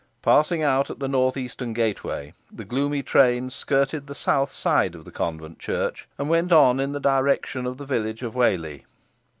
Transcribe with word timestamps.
Passing 0.23 0.63
out 0.63 0.89
at 0.89 0.97
the 0.97 1.07
north 1.07 1.37
eastern 1.37 1.73
gateway, 1.73 2.33
the 2.51 2.65
gloomy 2.65 3.03
train 3.03 3.51
skirted 3.51 4.07
the 4.07 4.15
south 4.15 4.51
side 4.51 4.95
of 4.95 5.05
the 5.05 5.11
convent 5.11 5.59
church, 5.59 6.07
and 6.17 6.27
went 6.27 6.51
on 6.51 6.79
in 6.79 6.91
the 6.91 6.99
direction 6.99 7.67
of 7.67 7.77
the 7.77 7.85
village 7.85 8.23
of 8.23 8.33
Whalley. 8.33 8.85